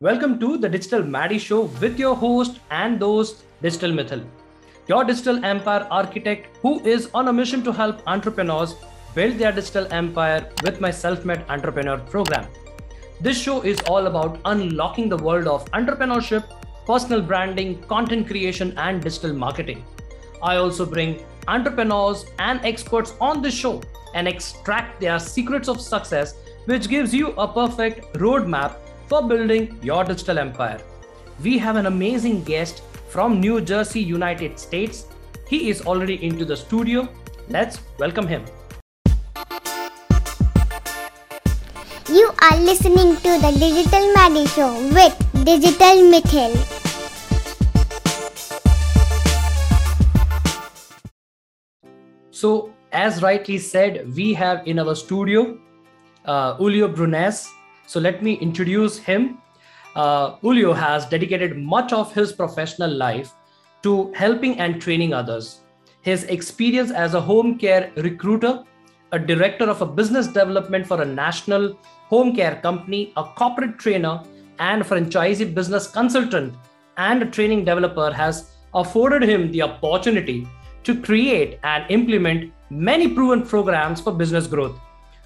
[0.00, 4.24] Welcome to the Digital Maddy Show with your host and host, Digital Mitthyl,
[4.86, 8.76] your digital empire architect who is on a mission to help entrepreneurs
[9.16, 12.46] build their digital empire with my self made entrepreneur program.
[13.20, 16.44] This show is all about unlocking the world of entrepreneurship,
[16.86, 19.84] personal branding, content creation, and digital marketing.
[20.44, 23.82] I also bring entrepreneurs and experts on the show
[24.14, 26.36] and extract their secrets of success,
[26.66, 28.76] which gives you a perfect roadmap
[29.08, 30.80] for building your digital empire.
[31.42, 35.06] We have an amazing guest from New Jersey, United States.
[35.48, 37.08] He is already into the studio.
[37.48, 38.44] Let's welcome him.
[42.08, 46.52] You are listening to the Digital Maddy Show with Digital Mitthyl.
[52.30, 55.58] So, as rightly said, we have in our studio
[56.24, 57.48] uh, Julio Briones.
[57.88, 59.38] So, let me introduce him.
[59.96, 63.32] Uh, Julio has dedicated much of his professional life
[63.82, 65.60] to helping and training others.
[66.02, 68.62] His experience as a home care recruiter,
[69.12, 71.78] a director of a business development for a national
[72.10, 74.22] home care company, a corporate trainer,
[74.58, 76.54] and franchisee business consultant
[76.98, 80.46] and a training developer has afforded him the opportunity
[80.84, 84.78] to create and implement many proven programs for business growth.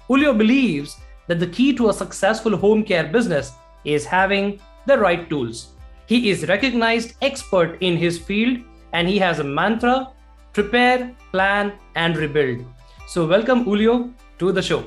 [0.07, 3.51] Julio believes that the key to a successful home care business
[3.85, 5.73] is having the right tools.
[6.05, 8.59] He is recognized expert in his field
[8.91, 10.09] and he has a mantra
[10.53, 12.65] prepare, plan and rebuild.
[13.07, 14.83] So welcome Julio to the show.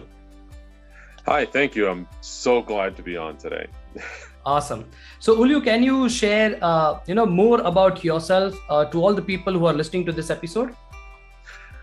[1.26, 1.88] Hi, thank you.
[1.88, 3.66] I'm so glad to be on today.
[4.46, 4.84] awesome.
[5.18, 9.22] So Julio, can you share uh, you know more about yourself uh, to all the
[9.22, 10.74] people who are listening to this episode?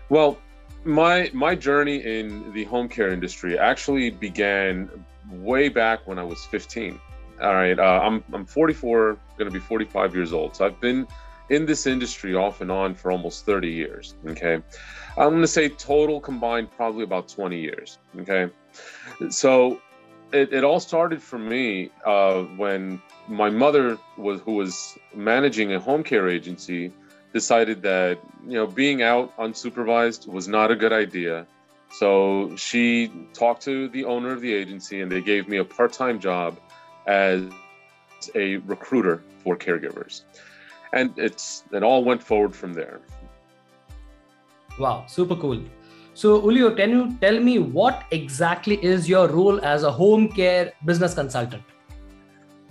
[0.08, 0.38] Well,
[0.84, 4.88] my my journey in the home care industry actually began
[5.30, 6.98] way back when I was 15.
[7.42, 10.56] All right, uh, I'm I'm 44, going to be 45 years old.
[10.56, 11.06] So I've been
[11.50, 14.14] in this industry off and on for almost 30 years.
[14.26, 14.54] Okay,
[15.16, 17.98] I'm going to say total combined probably about 20 years.
[18.20, 18.50] Okay,
[19.30, 19.80] so
[20.32, 25.80] it, it all started for me uh, when my mother was who was managing a
[25.80, 26.92] home care agency
[27.34, 31.46] decided that you know being out unsupervised was not a good idea.
[31.90, 36.18] So she talked to the owner of the agency and they gave me a part-time
[36.18, 36.58] job
[37.06, 37.42] as
[38.34, 40.22] a recruiter for caregivers.
[40.92, 43.00] And it's it all went forward from there.
[44.78, 45.60] Wow super cool.
[46.14, 50.72] So Julio, can you tell me what exactly is your role as a home care
[50.84, 51.64] business consultant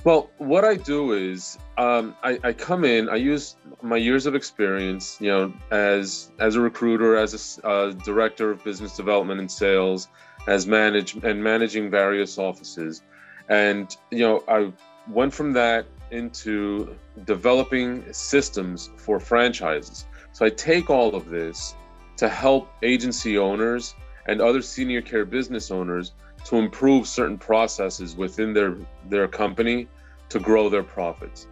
[0.03, 3.07] well, what I do is um, I, I, come in.
[3.07, 7.91] I use my years of experience, you know, as as a recruiter, as a uh,
[7.91, 10.09] director of business development and sales,
[10.47, 13.01] as manage and managing various offices,
[13.47, 14.73] and you know, I
[15.09, 20.05] went from that into developing systems for franchises.
[20.33, 21.75] So I take all of this
[22.17, 23.95] to help agency owners
[24.27, 26.11] and other senior care business owners
[26.45, 28.75] to improve certain processes within their
[29.09, 29.87] their company
[30.33, 31.47] to grow their profits.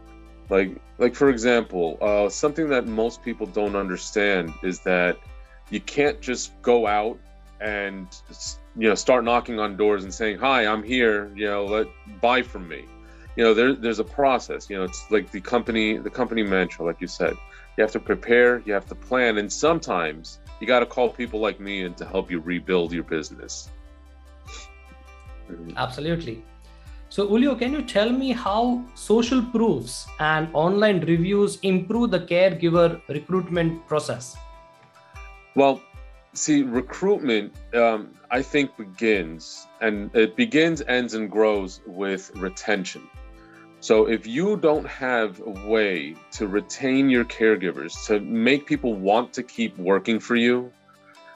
[0.50, 5.18] Like like for example uh, something that most people don't understand is that
[5.70, 7.18] you can't just go out
[7.62, 8.08] and
[8.78, 11.88] you know start knocking on doors and saying hi i'm here you know let
[12.20, 12.86] buy from me.
[13.38, 16.86] You know there, there's a process you know it's like the company the company mantra
[16.86, 17.36] like you said.
[17.78, 21.40] You have to prepare you have to plan and sometimes you got to call people
[21.40, 23.70] like me in to help you rebuild your business.
[25.78, 26.44] Absolutely.
[27.12, 33.02] So, Julio, can you tell me how social proofs and online reviews improve the caregiver
[33.10, 34.38] recruitment process?
[35.54, 35.82] Well,
[36.32, 43.02] see, recruitment, um, I think, begins and it begins, ends, and grows with retention.
[43.82, 49.34] So, if you don't have a way to retain your caregivers, to make people want
[49.34, 50.72] to keep working for you,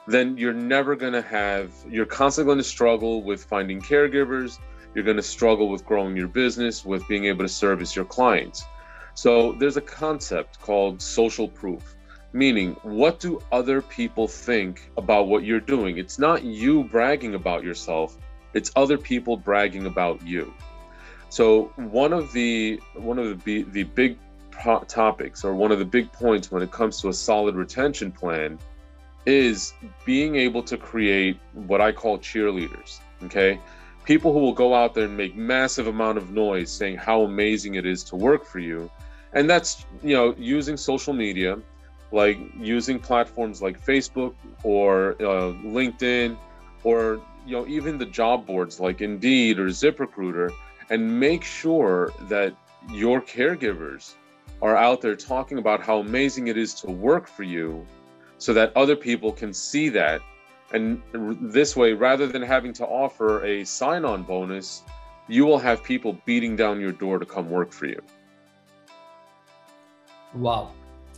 [0.08, 4.58] then you're never going to have, you're constantly going to struggle with finding caregivers.
[4.96, 8.64] You're going to struggle with growing your business, with being able to service your clients.
[9.12, 11.94] So there's a concept called social proof,
[12.32, 15.98] meaning what do other people think about what you're doing?
[15.98, 18.16] It's not you bragging about yourself,
[18.54, 20.54] it's other people bragging about you.
[21.28, 24.16] So one of the one of the the big
[24.88, 28.58] topics or one of the big points when it comes to a solid retention plan
[29.26, 29.74] is
[30.06, 33.00] being able to create what I call cheerleaders.
[33.24, 33.60] Okay.
[34.06, 37.74] People who will go out there and make massive amount of noise saying how amazing
[37.74, 38.90] it is to work for you.
[39.32, 41.58] And that's, you know, using social media,
[42.12, 46.38] like using platforms like Facebook or uh, LinkedIn
[46.84, 50.50] or, you know, even the job boards like Indeed or ZipRecruiter
[50.88, 52.54] and make sure that
[52.92, 54.14] your caregivers
[54.62, 57.84] are out there talking about how amazing it is to work for you
[58.38, 60.20] so that other people can see that.
[60.72, 64.82] And this way, rather than having to offer a sign on bonus,
[65.28, 68.00] you will have people beating down your door to come work for you.
[70.34, 70.72] Wow.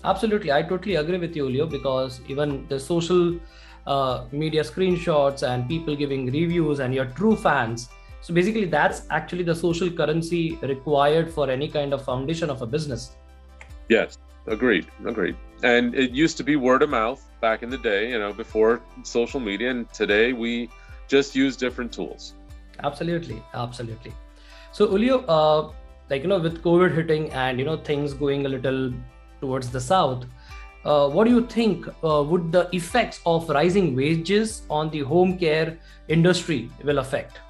[0.04, 0.52] Absolutely.
[0.52, 3.38] I totally agree with you, Leo, because even the social
[3.86, 7.88] uh, media screenshots and people giving reviews and your true fans.
[8.20, 12.66] So basically, that's actually the social currency required for any kind of foundation of a
[12.66, 13.16] business.
[13.88, 15.36] Yes, agreed, agreed.
[15.62, 18.80] And it used to be word of mouth back in the day, you know, before
[19.02, 20.70] social media, and today we
[21.08, 22.34] just use different tools.
[22.84, 24.12] Absolutely, absolutely.
[24.72, 25.72] So, Julio, uh,
[26.10, 28.92] like you know, with COVID hitting and you know things going a little
[29.40, 30.26] towards the south,
[30.84, 35.38] uh, what do you think uh, would the effects of rising wages on the home
[35.38, 37.40] care industry will affect?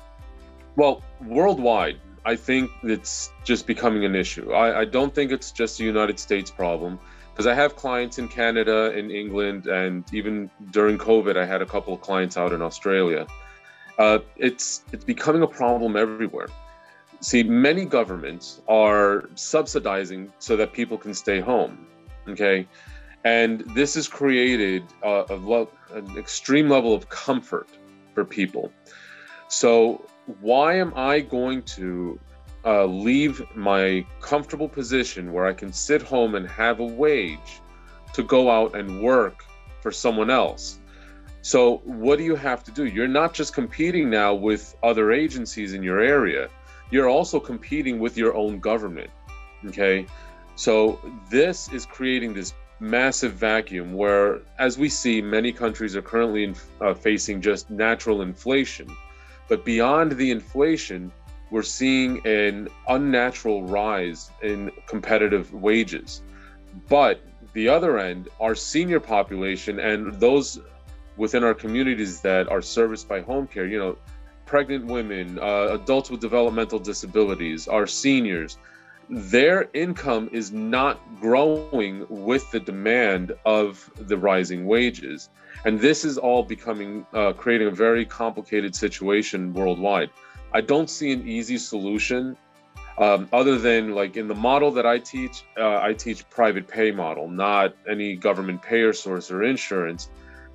[0.76, 4.52] Well, worldwide, I think it's just becoming an issue.
[4.52, 6.98] I, I don't think it's just a United States problem
[7.38, 11.66] because I have clients in Canada, in England, and even during COVID, I had a
[11.66, 13.28] couple of clients out in Australia.
[13.96, 16.48] Uh, it's it's becoming a problem everywhere.
[17.20, 21.86] See, many governments are subsidizing so that people can stay home.
[22.26, 22.66] Okay,
[23.22, 27.68] and this has created a, a lo- an extreme level of comfort
[28.14, 28.72] for people.
[29.46, 30.04] So
[30.40, 32.18] why am I going to
[32.68, 37.62] uh, leave my comfortable position where I can sit home and have a wage
[38.12, 39.42] to go out and work
[39.80, 40.78] for someone else?
[41.40, 42.84] So, what do you have to do?
[42.84, 46.50] You're not just competing now with other agencies in your area,
[46.90, 49.10] you're also competing with your own government.
[49.64, 50.04] Okay.
[50.56, 51.00] So,
[51.30, 56.54] this is creating this massive vacuum where, as we see, many countries are currently in,
[56.82, 58.88] uh, facing just natural inflation
[59.48, 61.10] but beyond the inflation,
[61.50, 66.22] we're seeing an unnatural rise in competitive wages.
[66.88, 67.20] But
[67.54, 70.60] the other end, our senior population and those
[71.16, 73.96] within our communities that are serviced by home care, you know,
[74.46, 78.56] pregnant women, uh, adults with developmental disabilities, our seniors,
[79.10, 85.30] their income is not growing with the demand of the rising wages.
[85.64, 90.10] And this is all becoming, uh, creating a very complicated situation worldwide.
[90.52, 92.36] I don't see an easy solution
[92.98, 96.90] um, other than like in the model that I teach, uh, I teach private pay
[96.90, 100.10] model, not any government payer source or insurance.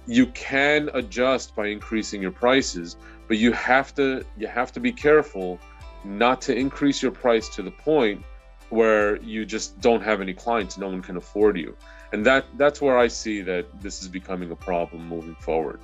[0.05, 2.97] You can adjust by increasing your prices,
[3.29, 5.59] but you have to you have to be careful
[6.03, 8.23] not to increase your price to the point
[8.69, 11.77] where you just don't have any clients, no one can afford you
[12.13, 15.81] and that that's where i see that this is becoming a problem moving forward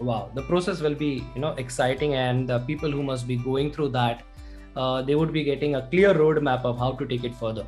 [0.00, 3.72] wow the process will be you know exciting and the people who must be going
[3.72, 4.22] through that
[4.76, 7.66] uh, they would be getting a clear roadmap of how to take it further.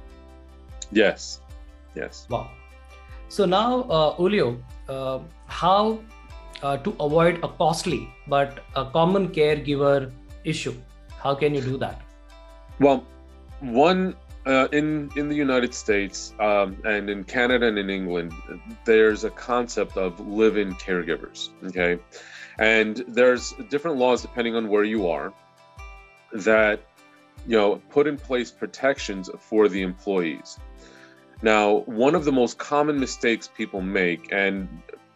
[0.93, 1.41] Yes
[1.95, 2.27] yes.
[2.31, 2.51] Wow.
[3.29, 6.01] So now uh, Julio, uh, how
[6.63, 10.13] uh, to avoid a costly but a common caregiver
[10.45, 10.75] issue
[11.23, 12.01] how can you do that?
[12.81, 13.05] Well
[13.61, 14.17] one
[14.47, 18.33] uh, in in the United States um, and in Canada and in England,
[18.85, 21.51] there's a concept of live-in caregivers.
[21.65, 21.99] Okay,
[22.59, 25.33] and there's different laws depending on where you are
[26.33, 26.81] that
[27.47, 30.59] you know put in place protections for the employees.
[31.43, 34.69] Now, one of the most common mistakes people make, and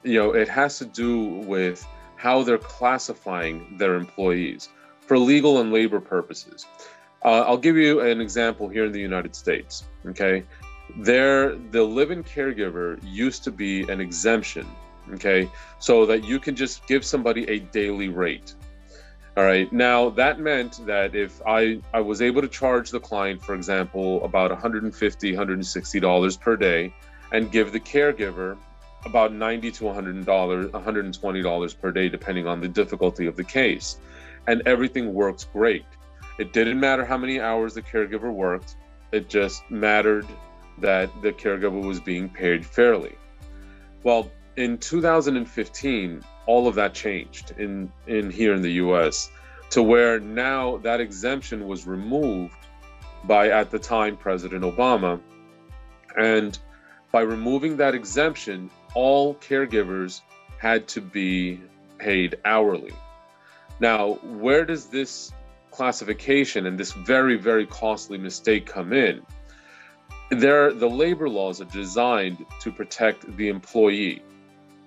[0.02, 4.68] you know, it has to do with how they're classifying their employees
[5.00, 6.64] for legal and labor purposes.
[7.26, 9.84] Uh, I'll give you an example here in the United States.
[10.06, 10.44] Okay,
[10.98, 14.64] there the live-in caregiver used to be an exemption.
[15.14, 18.54] Okay, so that you can just give somebody a daily rate.
[19.36, 19.70] All right.
[19.72, 24.24] Now that meant that if I I was able to charge the client, for example,
[24.24, 26.94] about 150, 160 dollars per day,
[27.32, 28.56] and give the caregiver
[29.04, 33.44] about 90 to 100 dollars, 120 dollars per day, depending on the difficulty of the
[33.44, 33.98] case,
[34.46, 35.84] and everything works great.
[36.38, 38.76] It didn't matter how many hours the caregiver worked,
[39.12, 40.26] it just mattered
[40.78, 43.16] that the caregiver was being paid fairly.
[44.02, 49.30] Well, in 2015, all of that changed in, in here in the US
[49.70, 52.54] to where now that exemption was removed
[53.24, 55.20] by at the time President Obama.
[56.16, 56.58] And
[57.12, 60.20] by removing that exemption, all caregivers
[60.58, 61.60] had to be
[61.98, 62.92] paid hourly.
[63.80, 65.32] Now, where does this
[65.76, 69.22] classification and this very, very costly mistake come in.
[70.30, 74.22] There, the labor laws are designed to protect the employee,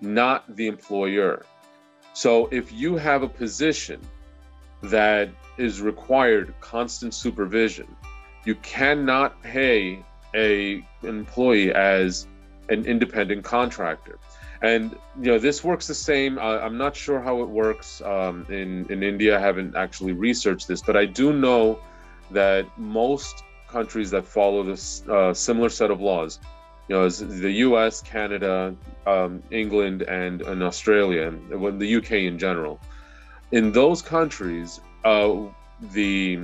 [0.01, 1.46] not the employer.
[2.13, 4.01] So if you have a position
[4.81, 7.88] that is required constant supervision.
[8.46, 10.03] You cannot pay
[10.34, 12.27] a employee as
[12.69, 14.19] an independent contractor.
[14.62, 16.38] And you know this works the same.
[16.38, 19.38] Uh, I'm not sure how it works um, in in India.
[19.38, 21.80] I haven't actually researched this, but I do know
[22.32, 26.39] that most countries that follow this uh, similar set of laws,
[26.88, 28.75] you know, the U.S., Canada,
[29.06, 32.80] um, England, and, and Australia, and the UK in general.
[33.51, 35.36] In those countries, uh,
[35.94, 36.39] the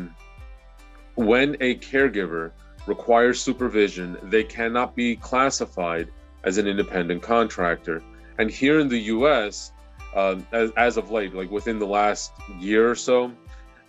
[1.16, 2.52] when a caregiver
[2.88, 6.10] requires supervision, they cannot be classified
[6.46, 8.02] as an independent contractor.
[8.38, 9.72] And here in the U.S.,
[10.16, 13.32] uh, as, as of late, like within the last year or so,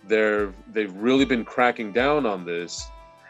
[0.07, 2.85] they're they've really been cracking down on this.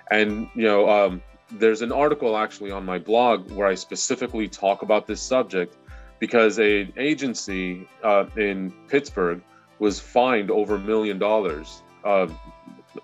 [0.09, 4.81] And you know, um, there's an article actually on my blog where I specifically talk
[4.81, 5.75] about this subject
[6.19, 9.41] because a agency uh, in Pittsburgh
[9.79, 12.27] was fined over a million dollars uh,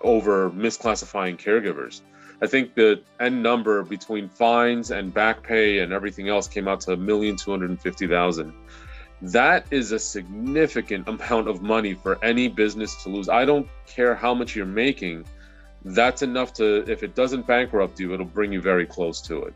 [0.00, 2.00] over misclassifying caregivers.
[2.44, 6.78] I think the end number between fines and back pay and everything else came out
[6.82, 8.52] to a million two hundred and fifty thousand.
[9.22, 13.30] That is a significant amount of money for any business to lose.
[13.30, 15.24] I don't care how much you're making.
[15.86, 19.54] That's enough to, if it doesn't bankrupt you, it'll bring you very close to it.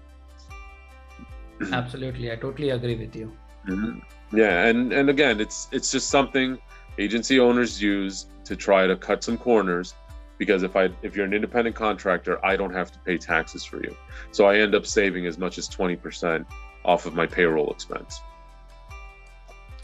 [1.73, 3.31] Absolutely, I totally agree with you.
[3.67, 3.99] Mm-hmm.
[4.35, 6.59] Yeah, and and again, it's it's just something
[6.99, 9.93] agency owners use to try to cut some corners
[10.39, 13.83] because if I if you're an independent contractor, I don't have to pay taxes for
[13.83, 13.95] you.
[14.31, 16.47] So I end up saving as much as 20%
[16.85, 18.21] off of my payroll expense.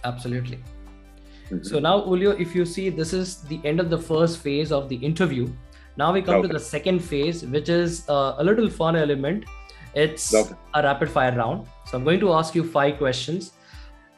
[0.04, 0.58] Absolutely.
[1.46, 1.62] Mm-hmm.
[1.62, 4.88] So now Julio, if you see this is the end of the first phase of
[4.88, 5.52] the interview.
[5.96, 6.48] Now we come okay.
[6.48, 9.44] to the second phase, which is uh, a little fun element.
[9.94, 10.54] It's okay.
[10.74, 11.68] a rapid fire round.
[11.86, 13.52] So I'm going to ask you five questions.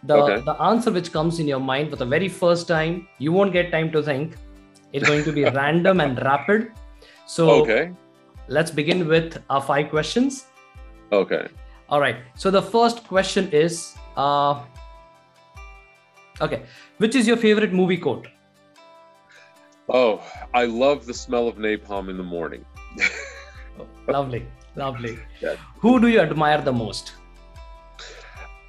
[0.04, 0.42] The, okay.
[0.42, 3.70] the answer which comes in your mind for the very first time, you won't get
[3.70, 4.36] time to think
[4.92, 6.72] it's going to be random and rapid.
[7.26, 7.92] So okay.
[8.48, 10.46] let's begin with our five questions.
[11.12, 11.48] Okay.
[11.88, 12.16] All right.
[12.34, 14.62] So the first question is uh,
[16.40, 16.62] okay,
[16.98, 18.28] which is your favorite movie quote?
[19.88, 20.20] Oh,
[20.52, 22.64] I love the smell of napalm in the morning.
[23.78, 25.18] oh, lovely, lovely.
[25.40, 25.54] Yeah.
[25.78, 27.12] Who do you admire the most?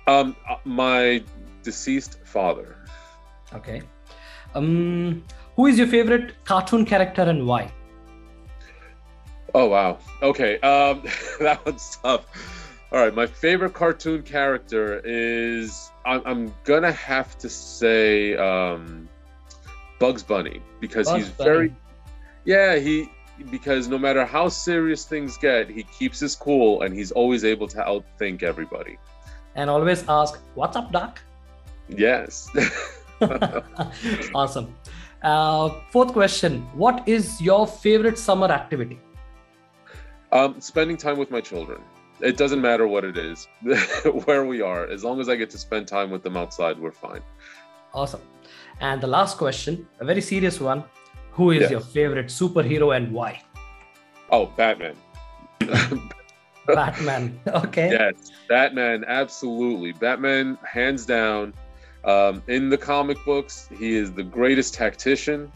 [0.05, 1.23] Um, uh, my
[1.63, 2.77] deceased father.
[3.53, 3.81] Okay.
[4.53, 5.23] Um,
[5.57, 7.69] who is your favorite cartoon character and why?
[9.53, 9.97] Oh wow.
[10.21, 10.59] Okay.
[10.59, 11.01] Um,
[11.41, 12.25] that one's tough.
[12.91, 13.13] All right.
[13.13, 19.09] My favorite cartoon character is I'm, I'm gonna have to say um,
[19.99, 21.49] Bugs Bunny because Bugs he's Bunny.
[21.49, 21.75] very
[22.45, 23.09] yeah he
[23.51, 27.67] because no matter how serious things get, he keeps his cool and he's always able
[27.67, 28.97] to outthink everybody.
[29.55, 31.19] And always ask, "What's up, Doc?"
[31.89, 32.47] Yes.
[34.35, 34.75] awesome.
[35.23, 38.99] Uh, fourth question What is your favorite summer activity?
[40.31, 41.81] Um, spending time with my children.
[42.19, 43.47] It doesn't matter what it is,
[44.25, 44.87] where we are.
[44.87, 47.21] As long as I get to spend time with them outside, we're fine.
[47.93, 48.21] Awesome.
[48.79, 50.83] And the last question, a very serious one.
[51.31, 51.71] Who is yes.
[51.71, 53.43] your favorite superhero and why?
[54.31, 54.95] Oh, Batman.
[56.67, 57.39] Batman.
[57.47, 57.91] Okay.
[57.91, 59.05] Yes, Batman.
[59.07, 59.93] Absolutely.
[59.93, 61.53] Batman, hands down.
[62.03, 65.51] Um, in the comic books, he is the greatest tactician,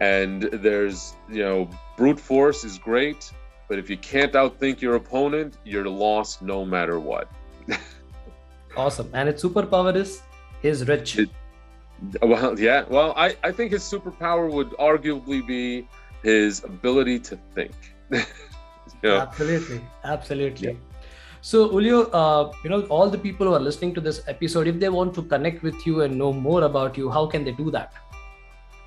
[0.00, 3.30] and there's you know brute force is great,
[3.68, 7.28] but if you can't outthink your opponent, you're lost no matter what.
[8.76, 10.22] awesome, and its superpower is
[10.62, 11.18] his rich.
[11.18, 11.30] It,
[12.22, 12.84] well, yeah.
[12.88, 15.88] Well, I I think his superpower would arguably be
[16.22, 17.74] his ability to think.
[18.10, 18.20] you
[19.02, 19.20] know?
[19.20, 20.68] Absolutely, absolutely.
[20.68, 20.93] Yeah.
[21.44, 24.80] So, Julio, uh, you know, all the people who are listening to this episode, if
[24.80, 27.70] they want to connect with you and know more about you, how can they do
[27.70, 27.92] that?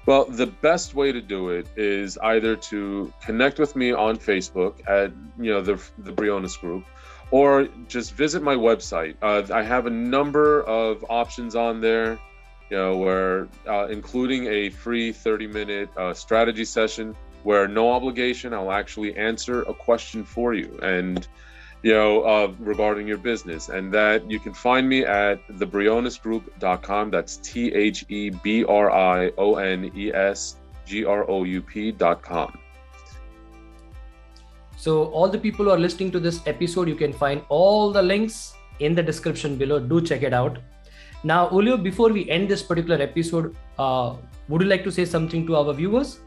[0.08, 4.82] Well, the best way to do it is either to connect with me on Facebook
[4.90, 6.84] at you know the the Briones Group,
[7.30, 9.18] or just visit my website.
[9.22, 12.18] Uh, I have a number of options on there,
[12.72, 18.52] you know, where uh, including a free 30 minute uh, strategy session where no obligation,
[18.52, 21.28] I'll actually answer a question for you and
[21.88, 23.70] you know, uh, regarding your business.
[23.70, 27.12] And that you can find me at thebrionesgroup.com.
[27.12, 31.62] That's T H E B R I O N E S G R O U
[31.62, 32.60] P.com.
[34.76, 38.02] So, all the people who are listening to this episode, you can find all the
[38.02, 39.80] links in the description below.
[39.80, 40.60] Do check it out.
[41.24, 44.18] Now, Julio, before we end this particular episode, uh,
[44.50, 46.20] would you like to say something to our viewers?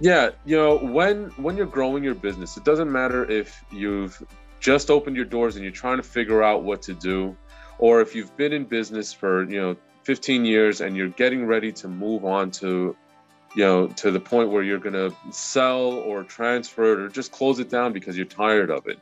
[0.00, 4.22] Yeah, you know, when when you're growing your business, it doesn't matter if you've
[4.60, 7.36] just opened your doors and you're trying to figure out what to do,
[7.78, 11.70] or if you've been in business for, you know, 15 years and you're getting ready
[11.72, 12.96] to move on to
[13.54, 17.32] you know, to the point where you're going to sell or transfer it or just
[17.32, 18.98] close it down because you're tired of it.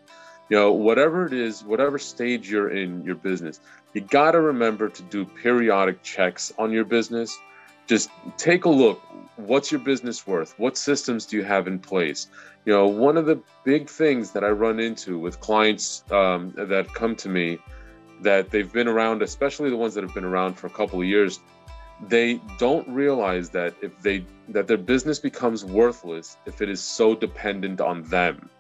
[0.51, 3.61] You know, whatever it is, whatever stage you're in your business,
[3.95, 7.39] you got to remember to do periodic checks on your business.
[7.87, 9.01] Just take a look.
[9.37, 10.55] What's your business worth?
[10.59, 12.29] What systems do you have in place?
[12.65, 16.93] You know, one of the big things that I run into with clients um, that
[16.95, 17.59] come to me
[18.21, 21.07] that they've been around, especially the ones that have been around for a couple of
[21.07, 21.41] years,
[22.09, 27.15] they don't realize that if they that their business becomes worthless if it is so
[27.15, 28.51] dependent on them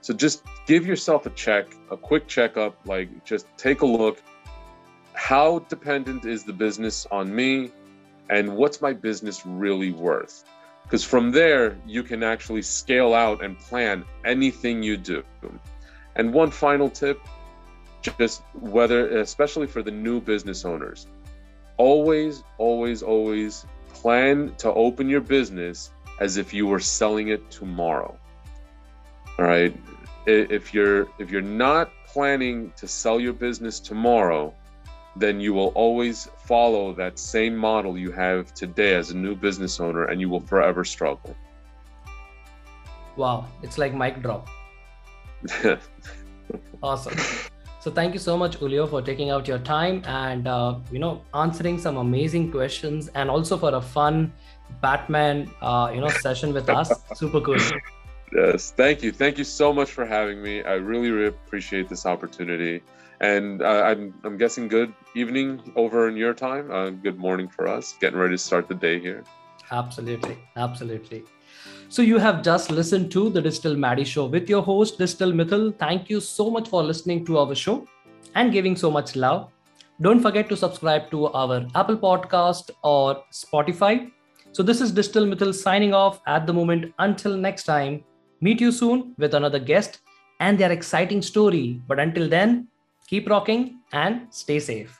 [0.00, 4.22] so just give yourself a check a quick checkup like just take a look
[5.12, 7.70] how dependent is the business on me
[8.30, 10.44] and what's my business really worth
[10.84, 15.22] because from there you can actually scale out and plan anything you do
[16.16, 17.20] and one final tip
[18.18, 21.06] just whether especially for the new business owners
[21.80, 28.14] always, always, always plan to open your business as if you were selling it tomorrow.
[29.38, 29.74] All right.
[30.26, 34.54] If you're if you're not planning to sell your business tomorrow,
[35.16, 39.80] then you will always follow that same model you have today as a new business
[39.80, 41.36] owner and you will forever struggle.
[43.16, 44.48] Wow, it's like mic drop.
[46.82, 47.18] awesome.
[47.80, 51.22] So thank you so much, Julio, for taking out your time and uh, you know
[51.34, 54.32] answering some amazing questions and also for a fun
[54.80, 56.92] Batman uh, you know session with us.
[57.14, 57.58] Super cool.
[58.32, 60.62] Yes, thank you, thank you so much for having me.
[60.62, 62.80] I really, really appreciate this opportunity,
[63.20, 66.70] and uh, I'm I'm guessing good evening over in your time.
[66.70, 67.94] Uh, good morning for us.
[68.00, 69.24] Getting ready to start the day here.
[69.70, 71.24] Absolutely, absolutely.
[71.88, 75.76] So you have just listened to the Digital Maddy Show with your host, Digital Mitthyl.
[75.78, 77.86] Thank you so much for listening to our show
[78.34, 79.50] and giving so much love.
[80.00, 84.10] Don't forget to subscribe to our Apple Podcast or Spotify.
[84.52, 86.94] So this is Digital Mitthyl signing off at the moment.
[86.98, 88.02] Until next time,
[88.40, 90.00] meet you soon with another guest
[90.40, 91.82] and their exciting story.
[91.86, 92.68] But until then,
[93.10, 94.99] keep rocking and stay safe.